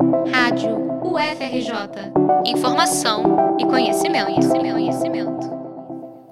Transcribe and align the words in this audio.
Rádio 0.00 0.78
UFRJ. 1.04 2.10
Informação 2.46 3.56
e 3.60 3.66
conhecimento, 3.66 4.26
conhecimento, 4.32 4.72
conhecimento. 4.72 5.50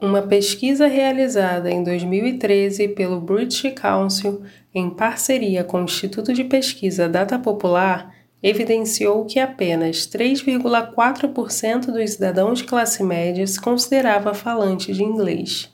Uma 0.01 0.23
pesquisa 0.23 0.87
realizada 0.87 1.71
em 1.71 1.85
2013 1.85 2.89
pelo 2.89 3.21
British 3.21 3.71
Council, 3.75 4.41
em 4.75 4.89
parceria 4.89 5.63
com 5.65 5.83
o 5.83 5.85
Instituto 5.85 6.33
de 6.33 6.45
Pesquisa 6.45 7.07
Data 7.11 7.39
Popular, 7.39 8.15
evidenciou 8.43 9.27
que 9.27 9.39
apenas 9.39 10.07
3,4% 10.07 11.93
dos 11.93 12.13
cidadãos 12.13 12.61
de 12.61 12.65
classe 12.65 13.05
média 13.05 13.47
se 13.47 13.61
considerava 13.61 14.33
falante 14.33 14.95
de 14.95 15.05
inglês. 15.05 15.71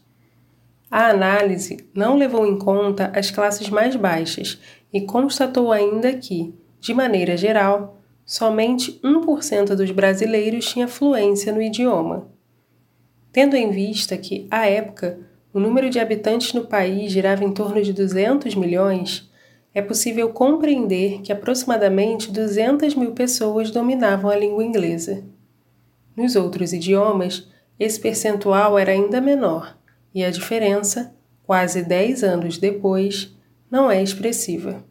A 0.91 1.11
análise 1.11 1.89
não 1.95 2.17
levou 2.17 2.45
em 2.45 2.59
conta 2.59 3.13
as 3.15 3.31
classes 3.31 3.71
mais 3.71 3.95
baixas 3.95 4.59
e 4.93 5.03
constatou 5.03 5.71
ainda 5.71 6.13
que, 6.15 6.55
de 6.85 6.93
maneira 6.93 7.35
geral, 7.35 7.97
somente 8.27 9.01
1% 9.03 9.75
dos 9.75 9.91
brasileiros 9.91 10.67
tinha 10.67 10.87
fluência 10.87 11.51
no 11.51 11.63
idioma. 11.63 12.29
Tendo 13.33 13.57
em 13.57 13.71
vista 13.71 14.19
que, 14.19 14.47
à 14.51 14.67
época, 14.67 15.19
o 15.51 15.59
número 15.59 15.89
de 15.89 15.99
habitantes 15.99 16.53
no 16.53 16.67
país 16.67 17.11
girava 17.11 17.43
em 17.43 17.51
torno 17.51 17.83
de 17.83 17.91
200 17.91 18.55
milhões, 18.55 19.33
é 19.73 19.81
possível 19.81 20.29
compreender 20.29 21.23
que 21.23 21.33
aproximadamente 21.33 22.31
200 22.31 22.95
mil 22.97 23.13
pessoas 23.13 23.71
dominavam 23.71 24.31
a 24.31 24.37
língua 24.37 24.63
inglesa. 24.63 25.25
Nos 26.15 26.37
outros 26.37 26.75
idiomas, 26.75 27.49
esse 27.81 27.99
percentual 27.99 28.79
era 28.79 28.93
ainda 28.93 29.23
menor 29.23 29.75
e 30.15 30.23
a 30.23 30.31
diferença, 30.31 31.15
quase 31.45 31.83
10 31.83 32.23
anos 32.23 32.59
depois, 32.59 33.35
não 33.71 33.91
é 33.91 34.03
expressiva. 34.03 34.85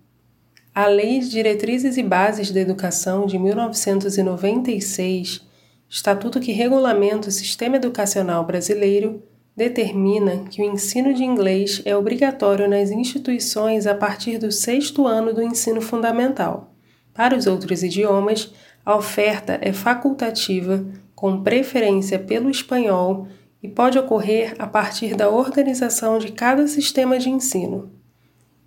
A 0.76 0.88
Lei 0.88 1.20
de 1.20 1.30
Diretrizes 1.30 1.98
e 1.98 2.04
Bases 2.04 2.50
da 2.50 2.60
Educação 2.60 3.28
de 3.28 3.38
1996, 3.38 5.48
estatuto 5.88 6.40
que 6.40 6.52
regulamenta 6.52 7.30
o 7.30 7.32
sistema 7.32 7.76
educacional 7.76 8.44
brasileiro, 8.44 9.22
determina 9.56 10.46
que 10.50 10.64
o 10.64 10.66
ensino 10.66 11.14
de 11.14 11.24
inglês 11.24 11.80
é 11.86 11.96
obrigatório 11.96 12.68
nas 12.68 12.90
instituições 12.90 13.86
a 13.86 13.94
partir 13.94 14.40
do 14.40 14.52
sexto 14.52 15.06
ano 15.06 15.32
do 15.32 15.44
ensino 15.44 15.80
fundamental. 15.80 16.74
Para 17.14 17.38
os 17.38 17.46
outros 17.46 17.84
idiomas, 17.84 18.52
a 18.84 18.96
oferta 18.96 19.60
é 19.62 19.72
facultativa, 19.72 20.84
com 21.14 21.44
preferência 21.44 22.18
pelo 22.18 22.50
espanhol 22.50 23.28
e 23.62 23.68
pode 23.68 24.00
ocorrer 24.00 24.56
a 24.58 24.66
partir 24.66 25.16
da 25.16 25.30
organização 25.30 26.18
de 26.18 26.32
cada 26.32 26.66
sistema 26.66 27.20
de 27.20 27.30
ensino. 27.30 27.92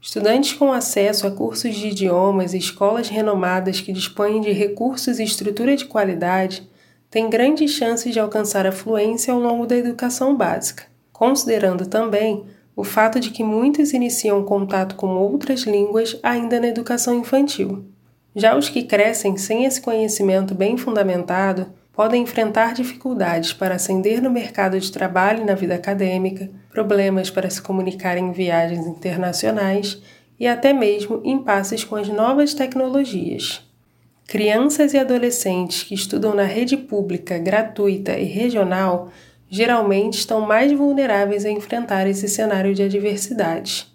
Estudantes 0.06 0.52
com 0.52 0.72
acesso 0.72 1.26
a 1.26 1.32
cursos 1.32 1.74
de 1.74 1.88
idiomas 1.88 2.54
e 2.54 2.58
escolas 2.58 3.08
renomadas 3.08 3.80
que 3.80 3.92
dispõem 3.92 4.40
de 4.40 4.52
recursos 4.52 5.18
e 5.18 5.24
estrutura 5.24 5.74
de 5.74 5.84
qualidade 5.84 6.62
têm 7.10 7.28
grandes 7.28 7.72
chances 7.72 8.12
de 8.12 8.20
alcançar 8.20 8.68
a 8.68 8.70
fluência 8.70 9.34
ao 9.34 9.40
longo 9.40 9.66
da 9.66 9.76
educação 9.76 10.36
básica, 10.36 10.84
considerando 11.12 11.86
também 11.86 12.44
o 12.76 12.84
fato 12.84 13.18
de 13.18 13.30
que 13.30 13.42
muitos 13.42 13.92
iniciam 13.92 14.44
contato 14.44 14.94
com 14.94 15.08
outras 15.08 15.62
línguas 15.62 16.16
ainda 16.22 16.60
na 16.60 16.68
educação 16.68 17.18
infantil. 17.18 17.84
Já 18.32 18.56
os 18.56 18.68
que 18.68 18.84
crescem 18.84 19.36
sem 19.36 19.64
esse 19.64 19.80
conhecimento 19.80 20.54
bem 20.54 20.76
fundamentado 20.76 21.66
podem 21.92 22.22
enfrentar 22.22 22.74
dificuldades 22.74 23.52
para 23.52 23.74
ascender 23.74 24.22
no 24.22 24.30
mercado 24.30 24.78
de 24.78 24.92
trabalho 24.92 25.42
e 25.42 25.46
na 25.46 25.54
vida 25.56 25.74
acadêmica, 25.74 26.48
problemas 26.76 27.30
para 27.30 27.48
se 27.48 27.62
comunicar 27.62 28.18
em 28.18 28.32
viagens 28.32 28.86
internacionais 28.86 29.98
e 30.38 30.46
até 30.46 30.74
mesmo 30.74 31.22
impasses 31.24 31.82
com 31.82 31.96
as 31.96 32.06
novas 32.06 32.52
tecnologias. 32.52 33.66
Crianças 34.28 34.92
e 34.92 34.98
adolescentes 34.98 35.84
que 35.84 35.94
estudam 35.94 36.34
na 36.34 36.42
rede 36.42 36.76
pública, 36.76 37.38
gratuita 37.38 38.18
e 38.18 38.24
regional 38.24 39.10
geralmente 39.48 40.18
estão 40.18 40.42
mais 40.42 40.70
vulneráveis 40.70 41.46
a 41.46 41.50
enfrentar 41.50 42.06
esse 42.06 42.28
cenário 42.28 42.74
de 42.74 42.82
adversidade. 42.82 43.86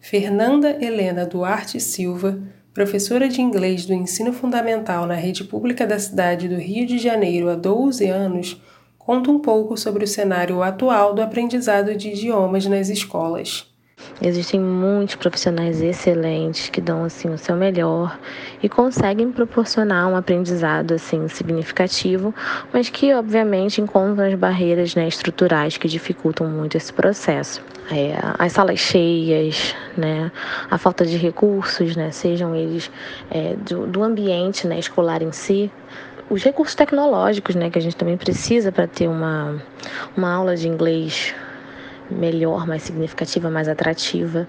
Fernanda 0.00 0.78
Helena 0.82 1.26
Duarte 1.26 1.78
Silva, 1.78 2.40
professora 2.72 3.28
de 3.28 3.42
inglês 3.42 3.84
do 3.84 3.92
ensino 3.92 4.32
fundamental 4.32 5.06
na 5.06 5.16
rede 5.16 5.44
pública 5.44 5.86
da 5.86 5.98
cidade 5.98 6.48
do 6.48 6.56
Rio 6.56 6.86
de 6.86 6.96
Janeiro 6.96 7.50
há 7.50 7.54
12 7.56 8.06
anos, 8.06 8.58
conta 9.04 9.30
um 9.30 9.38
pouco 9.38 9.76
sobre 9.76 10.04
o 10.04 10.08
cenário 10.08 10.62
atual 10.62 11.14
do 11.14 11.22
aprendizado 11.22 11.94
de 11.94 12.10
idiomas 12.10 12.66
nas 12.66 12.88
escolas. 12.88 13.66
Existem 14.20 14.60
muitos 14.60 15.14
profissionais 15.14 15.80
excelentes 15.80 16.68
que 16.68 16.80
dão 16.80 17.04
assim 17.04 17.28
o 17.28 17.38
seu 17.38 17.56
melhor 17.56 18.18
e 18.62 18.68
conseguem 18.68 19.30
proporcionar 19.30 20.08
um 20.08 20.16
aprendizado 20.16 20.94
assim 20.94 21.28
significativo, 21.28 22.34
mas 22.72 22.88
que 22.88 23.12
obviamente 23.14 23.80
encontram 23.80 24.26
as 24.26 24.34
barreiras 24.34 24.94
né, 24.94 25.06
estruturais 25.08 25.76
que 25.76 25.88
dificultam 25.88 26.48
muito 26.48 26.76
esse 26.76 26.92
processo. 26.92 27.62
É, 27.90 28.14
as 28.38 28.52
salas 28.52 28.78
cheias, 28.78 29.74
né, 29.96 30.30
a 30.70 30.78
falta 30.78 31.04
de 31.04 31.16
recursos, 31.16 31.96
né, 31.96 32.10
sejam 32.10 32.54
eles 32.54 32.90
é, 33.30 33.54
do, 33.56 33.86
do 33.86 34.02
ambiente 34.02 34.66
né, 34.66 34.78
escolar 34.78 35.22
em 35.22 35.32
si, 35.32 35.70
os 36.32 36.42
recursos 36.42 36.74
tecnológicos, 36.74 37.54
né, 37.54 37.68
que 37.68 37.78
a 37.78 37.82
gente 37.82 37.94
também 37.94 38.16
precisa 38.16 38.72
para 38.72 38.86
ter 38.86 39.06
uma, 39.06 39.62
uma 40.16 40.32
aula 40.32 40.56
de 40.56 40.66
inglês 40.66 41.34
melhor, 42.10 42.66
mais 42.66 42.82
significativa, 42.82 43.50
mais 43.50 43.68
atrativa. 43.68 44.48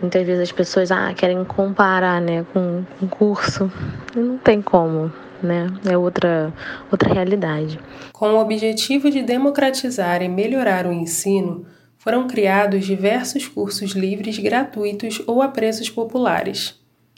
Muitas 0.00 0.26
vezes 0.26 0.42
as 0.42 0.52
pessoas 0.52 0.90
ah, 0.90 1.14
querem 1.14 1.44
comparar 1.44 2.20
né, 2.20 2.44
com 2.52 2.84
um 3.00 3.06
curso. 3.06 3.70
Não 4.16 4.36
tem 4.36 4.60
como, 4.60 5.12
né? 5.40 5.72
É 5.88 5.96
outra, 5.96 6.52
outra 6.90 7.14
realidade. 7.14 7.78
Com 8.12 8.30
o 8.30 8.40
objetivo 8.40 9.08
de 9.08 9.22
democratizar 9.22 10.22
e 10.22 10.28
melhorar 10.28 10.86
o 10.86 10.92
ensino, 10.92 11.64
foram 11.96 12.26
criados 12.26 12.84
diversos 12.84 13.46
cursos 13.46 13.92
livres 13.92 14.38
gratuitos 14.38 15.22
ou 15.24 15.40
a 15.40 15.48
preços 15.48 15.88
populares. 15.88 16.74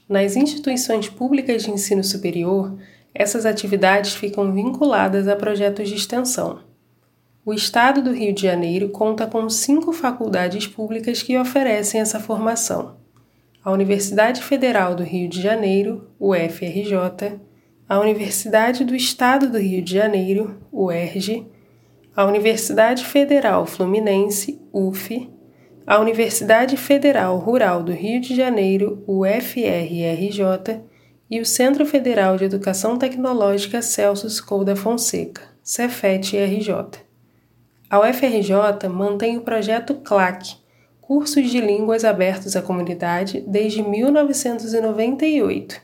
Nas 0.07 0.37
instituições 0.37 1.09
públicas 1.09 1.65
de 1.65 1.71
ensino 1.71 2.05
superior, 2.05 2.75
essas 3.15 3.47
atividades 3.47 4.15
ficam 4.15 4.53
vinculadas 4.53 5.29
a 5.29 5.37
projetos 5.37 5.89
de 5.89 5.95
extensão. 5.95 6.61
O 7.45 7.55
Estado 7.55 8.03
do 8.03 8.13
Rio 8.13 8.35
de 8.35 8.43
Janeiro 8.43 8.91
conta 8.91 9.27
com 9.27 9.49
cinco 9.49 9.93
faculdades 9.93 10.67
públicas 10.67 11.23
que 11.23 11.39
oferecem 11.39 12.01
essa 12.01 12.21
formação: 12.21 12.97
a 13.65 13.71
Universidade 13.71 14.43
Federal 14.43 14.95
do 14.95 15.03
Rio 15.03 15.29
de 15.29 15.41
Janeiro, 15.41 16.11
UFRJ, 16.21 17.41
a 17.89 17.99
Universidade 17.99 18.85
do 18.85 18.95
Estado 18.95 19.49
do 19.49 19.59
Rio 19.59 19.81
de 19.81 19.95
Janeiro, 19.95 20.61
UERJ, 20.71 21.47
a 22.15 22.27
Universidade 22.27 23.03
Federal 23.07 23.65
Fluminense, 23.65 24.61
UF, 24.71 25.31
a 25.87 25.99
Universidade 25.99 26.77
Federal 26.77 27.39
Rural 27.39 27.83
do 27.83 27.93
Rio 27.93 28.21
de 28.21 28.37
Janeiro, 28.37 29.03
UFRRJ, 29.07 30.83
e 31.31 31.41
o 31.41 31.45
Centro 31.45 31.85
Federal 31.85 32.37
de 32.37 32.45
Educação 32.45 32.97
Tecnológica 32.97 33.83
Celso 33.83 34.45
Couda 34.47 34.75
Fonseca, 34.75 35.43
Cefet-RJ. 35.63 37.01
A 37.91 38.01
UFRJ 38.01 38.89
mantém 38.89 39.37
o 39.37 39.43
projeto 39.43 39.95
CLAC, 39.97 40.57
Cursos 41.01 41.51
de 41.51 41.61
Línguas 41.61 42.05
Abertos 42.05 42.57
à 42.57 42.63
Comunidade, 42.63 43.45
desde 43.47 43.83
1998. 43.83 45.81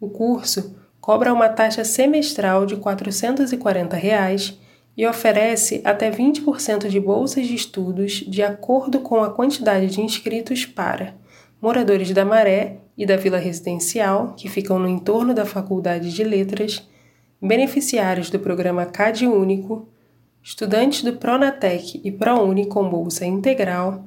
O 0.00 0.08
curso 0.08 0.76
cobra 1.00 1.32
uma 1.32 1.48
taxa 1.48 1.84
semestral 1.84 2.64
de 2.66 2.76
440 2.76 3.96
reais 3.96 4.58
e 4.96 5.06
oferece 5.06 5.82
até 5.84 6.10
20% 6.10 6.88
de 6.88 6.98
bolsas 6.98 7.46
de 7.46 7.54
estudos 7.54 8.24
de 8.26 8.42
acordo 8.42 9.00
com 9.00 9.22
a 9.22 9.30
quantidade 9.30 9.88
de 9.88 10.00
inscritos 10.00 10.64
para 10.64 11.14
moradores 11.60 12.10
da 12.12 12.24
Maré 12.24 12.78
e 12.96 13.06
da 13.06 13.16
Vila 13.16 13.38
Residencial, 13.38 14.34
que 14.36 14.48
ficam 14.48 14.78
no 14.78 14.88
entorno 14.88 15.34
da 15.34 15.44
Faculdade 15.44 16.12
de 16.12 16.24
Letras, 16.24 16.86
beneficiários 17.40 18.30
do 18.30 18.38
programa 18.38 18.86
CAD 18.86 19.26
Único, 19.26 19.88
estudantes 20.42 21.02
do 21.02 21.14
Pronatec 21.14 22.00
e 22.04 22.10
ProUni 22.10 22.66
com 22.66 22.88
bolsa 22.88 23.26
integral, 23.26 24.06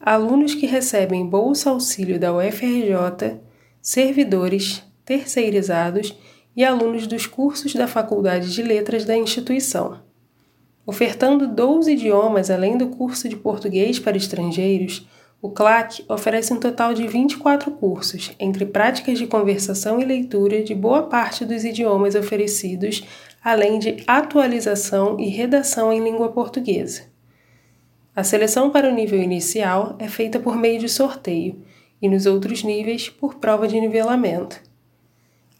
alunos 0.00 0.54
que 0.54 0.66
recebem 0.66 1.26
bolsa 1.26 1.70
auxílio 1.70 2.18
da 2.18 2.34
UFRJ, 2.34 3.40
servidores, 3.80 4.82
terceirizados 5.04 6.16
e 6.56 6.64
alunos 6.64 7.06
dos 7.06 7.26
cursos 7.26 7.74
da 7.74 7.86
Faculdade 7.86 8.52
de 8.52 8.62
Letras 8.62 9.04
da 9.04 9.16
instituição. 9.16 10.00
Ofertando 10.86 11.48
12 11.48 11.92
idiomas 11.92 12.50
além 12.50 12.76
do 12.76 12.88
curso 12.88 13.28
de 13.28 13.36
português 13.36 13.98
para 13.98 14.16
estrangeiros, 14.16 15.08
o 15.44 15.50
CLAC 15.50 16.02
oferece 16.08 16.54
um 16.54 16.58
total 16.58 16.94
de 16.94 17.06
24 17.06 17.70
cursos, 17.72 18.32
entre 18.40 18.64
práticas 18.64 19.18
de 19.18 19.26
conversação 19.26 20.00
e 20.00 20.04
leitura 20.06 20.62
de 20.62 20.74
boa 20.74 21.02
parte 21.02 21.44
dos 21.44 21.66
idiomas 21.66 22.14
oferecidos, 22.14 23.06
além 23.44 23.78
de 23.78 24.02
atualização 24.06 25.20
e 25.20 25.28
redação 25.28 25.92
em 25.92 26.02
língua 26.02 26.30
portuguesa. 26.30 27.02
A 28.16 28.24
seleção 28.24 28.70
para 28.70 28.88
o 28.88 28.94
nível 28.94 29.22
inicial 29.22 29.96
é 29.98 30.08
feita 30.08 30.40
por 30.40 30.56
meio 30.56 30.80
de 30.80 30.88
sorteio 30.88 31.60
e 32.00 32.08
nos 32.08 32.24
outros 32.24 32.62
níveis 32.62 33.10
por 33.10 33.34
prova 33.34 33.68
de 33.68 33.78
nivelamento. 33.78 34.62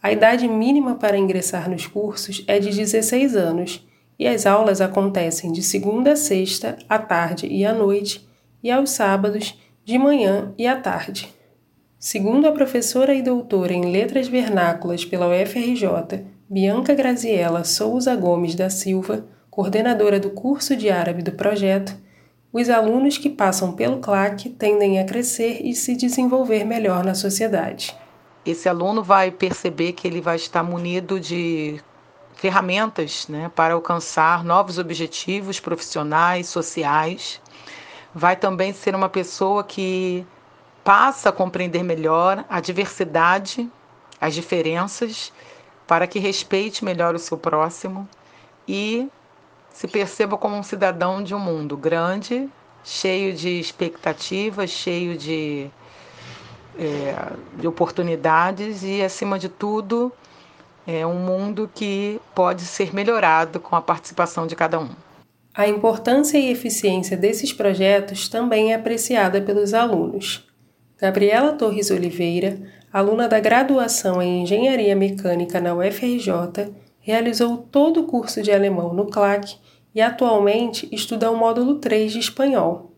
A 0.01 0.11
idade 0.11 0.47
mínima 0.47 0.95
para 0.95 1.15
ingressar 1.15 1.69
nos 1.69 1.85
cursos 1.85 2.43
é 2.47 2.57
de 2.57 2.71
16 2.71 3.35
anos 3.35 3.87
e 4.17 4.27
as 4.27 4.47
aulas 4.47 4.81
acontecem 4.81 5.51
de 5.51 5.61
segunda 5.61 6.13
a 6.13 6.15
sexta, 6.15 6.75
à 6.89 6.97
tarde 6.97 7.45
e 7.45 7.63
à 7.63 7.71
noite, 7.71 8.27
e 8.63 8.71
aos 8.71 8.89
sábados, 8.89 9.55
de 9.85 9.99
manhã 9.99 10.51
e 10.57 10.65
à 10.65 10.75
tarde. 10.75 11.31
Segundo 11.99 12.47
a 12.47 12.51
professora 12.51 13.13
e 13.13 13.21
doutora 13.21 13.71
em 13.71 13.91
Letras 13.91 14.27
Vernáculas 14.27 15.05
pela 15.05 15.27
UFRJ, 15.27 16.25
Bianca 16.49 16.95
Graziella 16.95 17.63
Souza 17.63 18.15
Gomes 18.15 18.55
da 18.55 18.67
Silva, 18.67 19.27
coordenadora 19.47 20.19
do 20.19 20.31
curso 20.31 20.75
de 20.75 20.89
árabe 20.89 21.21
do 21.21 21.33
projeto, 21.33 21.95
os 22.51 22.67
alunos 22.67 23.19
que 23.19 23.29
passam 23.29 23.73
pelo 23.73 23.99
CLAC 23.99 24.49
tendem 24.49 24.99
a 24.99 25.05
crescer 25.05 25.61
e 25.63 25.75
se 25.75 25.95
desenvolver 25.95 26.63
melhor 26.63 27.03
na 27.03 27.13
sociedade. 27.13 27.95
Esse 28.43 28.67
aluno 28.67 29.03
vai 29.03 29.29
perceber 29.29 29.93
que 29.93 30.07
ele 30.07 30.19
vai 30.19 30.37
estar 30.37 30.63
munido 30.63 31.19
de 31.19 31.79
ferramentas 32.33 33.27
né, 33.27 33.51
para 33.55 33.75
alcançar 33.75 34.43
novos 34.43 34.79
objetivos 34.79 35.59
profissionais, 35.59 36.47
sociais. 36.47 37.39
Vai 38.17 38.37
também 38.37 38.71
ser 38.71 38.95
uma 38.95 39.09
pessoa 39.09 39.61
que 39.61 40.25
passa 40.85 41.27
a 41.27 41.31
compreender 41.33 41.83
melhor 41.83 42.45
a 42.49 42.61
diversidade, 42.61 43.69
as 44.21 44.33
diferenças, 44.33 45.33
para 45.85 46.07
que 46.07 46.17
respeite 46.17 46.85
melhor 46.85 47.13
o 47.13 47.19
seu 47.19 47.37
próximo 47.37 48.07
e 48.65 49.09
se 49.69 49.85
perceba 49.85 50.37
como 50.37 50.55
um 50.55 50.63
cidadão 50.63 51.21
de 51.21 51.35
um 51.35 51.39
mundo 51.39 51.75
grande, 51.75 52.49
cheio 52.85 53.33
de 53.33 53.59
expectativas, 53.59 54.69
cheio 54.69 55.17
de, 55.17 55.69
é, 56.79 57.33
de 57.57 57.67
oportunidades 57.67 58.81
e, 58.81 59.03
acima 59.03 59.37
de 59.37 59.49
tudo, 59.49 60.09
é 60.87 61.05
um 61.05 61.19
mundo 61.19 61.69
que 61.75 62.21
pode 62.33 62.61
ser 62.61 62.95
melhorado 62.95 63.59
com 63.59 63.75
a 63.75 63.81
participação 63.81 64.47
de 64.47 64.55
cada 64.55 64.79
um. 64.79 64.89
A 65.57 65.69
importância 65.69 66.37
e 66.37 66.51
eficiência 66.51 67.15
desses 67.15 67.53
projetos 67.53 68.27
também 68.27 68.73
é 68.73 68.75
apreciada 68.75 69.41
pelos 69.41 69.73
alunos. 69.73 70.45
Gabriela 70.99 71.53
Torres 71.53 71.89
Oliveira, 71.89 72.59
aluna 72.91 73.25
da 73.29 73.39
graduação 73.39 74.21
em 74.21 74.43
Engenharia 74.43 74.93
Mecânica 74.97 75.61
na 75.61 75.73
UFRJ, 75.73 76.73
realizou 76.99 77.57
todo 77.57 78.01
o 78.01 78.03
curso 78.03 78.41
de 78.41 78.51
alemão 78.51 78.93
no 78.93 79.05
CLAC 79.05 79.55
e 79.93 80.01
atualmente 80.01 80.89
estuda 80.91 81.31
o 81.31 81.37
módulo 81.37 81.75
3 81.75 82.11
de 82.11 82.19
espanhol. 82.19 82.91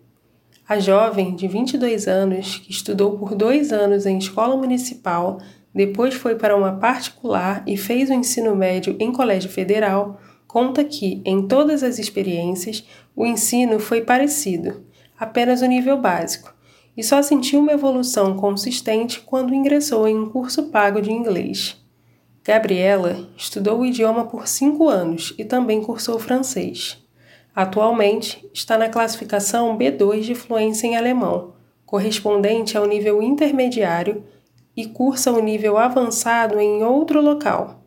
A 0.68 0.80
jovem, 0.80 1.36
de 1.36 1.48
22 1.48 2.08
anos, 2.08 2.58
que 2.58 2.72
estudou 2.72 3.20
por 3.20 3.36
dois 3.36 3.72
anos 3.72 4.08
em 4.08 4.18
escola 4.18 4.58
municipal, 4.58 5.38
depois 5.76 6.16
foi 6.16 6.34
para 6.34 6.58
uma 6.58 6.78
particular 6.78 7.62
e 7.68 7.78
fez 7.78 8.10
o 8.10 8.14
ensino 8.14 8.56
médio 8.56 8.96
em 9.00 9.12
colégio 9.12 9.48
federal, 9.48 10.20
conta 10.48 10.84
que, 10.84 11.22
em 11.26 11.48
todas 11.48 11.84
as 11.84 12.00
experiências, 12.00 12.84
o 13.16 13.26
ensino 13.26 13.80
foi 13.80 14.02
parecido, 14.02 14.84
apenas 15.20 15.62
o 15.62 15.66
nível 15.66 15.98
básico, 15.98 16.54
e 16.96 17.04
só 17.04 17.22
sentiu 17.22 17.60
uma 17.60 17.74
evolução 17.74 18.36
consistente 18.36 19.20
quando 19.22 19.54
ingressou 19.54 20.08
em 20.08 20.18
um 20.18 20.30
curso 20.30 20.64
pago 20.70 21.02
de 21.02 21.12
inglês. 21.12 21.78
Gabriela 22.44 23.28
estudou 23.36 23.80
o 23.80 23.86
idioma 23.86 24.26
por 24.26 24.48
cinco 24.48 24.88
anos 24.88 25.34
e 25.38 25.44
também 25.44 25.82
cursou 25.84 26.18
francês. 26.18 26.98
Atualmente 27.54 28.48
está 28.54 28.78
na 28.78 28.88
classificação 28.88 29.78
B2 29.78 30.22
de 30.22 30.34
fluência 30.34 30.88
em 30.88 30.96
alemão, 30.96 31.54
correspondente 31.86 32.78
ao 32.78 32.86
nível 32.86 33.22
intermediário, 33.22 34.24
e 34.76 34.86
cursa 34.86 35.32
o 35.32 35.40
nível 35.40 35.76
avançado 35.76 36.60
em 36.60 36.84
outro 36.84 37.20
local. 37.20 37.84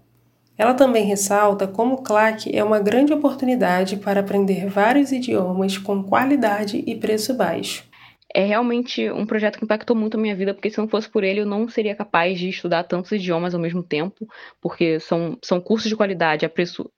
Ela 0.61 0.75
também 0.75 1.07
ressalta 1.07 1.67
como 1.67 1.95
o 1.95 2.03
CLAC 2.03 2.55
é 2.55 2.63
uma 2.63 2.79
grande 2.79 3.15
oportunidade 3.15 3.97
para 3.97 4.21
aprender 4.21 4.69
vários 4.69 5.11
idiomas 5.11 5.79
com 5.79 6.03
qualidade 6.03 6.85
e 6.87 6.95
preço 6.95 7.33
baixo 7.33 7.89
é 8.33 8.45
realmente 8.45 9.11
um 9.11 9.25
projeto 9.25 9.59
que 9.59 9.65
impactou 9.65 9.97
muito 9.97 10.17
a 10.17 10.21
minha 10.21 10.37
vida, 10.37 10.55
porque 10.55 10.71
se 10.71 10.79
não 10.79 10.87
fosse 10.87 11.09
por 11.09 11.25
ele, 11.25 11.41
eu 11.41 11.47
não 11.47 11.69
seria 11.69 11.97
capaz 11.97 12.39
de 12.39 12.49
estudar 12.51 12.85
tantos 12.85 13.11
idiomas 13.11 13.55
ao 13.55 13.61
mesmo 13.61 13.83
tempo, 13.83 14.29
porque 14.61 15.01
são, 15.01 15.37
são 15.43 15.61
cursos 15.61 15.89
de 15.89 15.97
qualidade 15.97 16.47
a, 16.47 16.49
preço, 16.49 16.89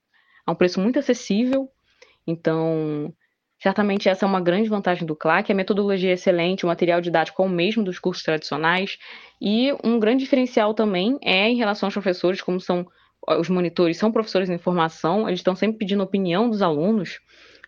a 0.45 0.53
um 0.53 0.55
preço 0.55 0.79
muito 0.79 0.99
acessível. 0.99 1.71
Então, 2.27 3.15
certamente 3.63 4.11
essa 4.11 4.27
é 4.27 4.29
uma 4.29 4.43
grande 4.43 4.69
vantagem 4.69 5.07
do 5.07 5.17
CLAC. 5.17 5.51
A 5.51 5.55
metodologia 5.55 6.11
é 6.11 6.15
excelente, 6.15 6.65
o 6.65 6.69
material 6.69 7.01
didático 7.01 7.43
é 7.43 7.47
o 7.47 7.49
mesmo 7.49 7.83
dos 7.83 7.99
cursos 7.99 8.23
tradicionais. 8.23 8.99
E 9.41 9.73
um 9.83 9.99
grande 9.99 10.25
diferencial 10.25 10.75
também 10.75 11.17
é 11.23 11.49
em 11.49 11.57
relação 11.57 11.87
aos 11.87 11.95
professores, 11.95 12.43
como 12.43 12.61
são 12.61 12.87
os 13.39 13.49
monitores, 13.49 13.97
são 13.97 14.11
professores 14.11 14.51
em 14.51 14.59
formação, 14.59 15.29
eles 15.29 15.41
estão 15.41 15.55
sempre 15.55 15.79
pedindo 15.79 16.03
opinião 16.03 16.51
dos 16.51 16.63
alunos 16.63 17.21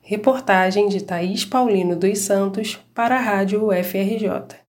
Reportagem 0.00 0.88
de 0.88 1.02
Thaís 1.02 1.44
Paulino 1.44 1.96
dos 1.96 2.20
Santos 2.20 2.78
para 2.94 3.16
a 3.16 3.20
Rádio 3.20 3.66
UFRJ. 3.66 4.64